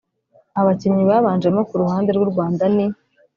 [0.59, 2.85] Abakinnyi babanjemo ku ruhande rw’u Rwanda ni